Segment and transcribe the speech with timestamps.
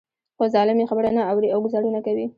[0.37, 2.25] خو ظالم يې خبره نه اوري او ګوزارونه کوي.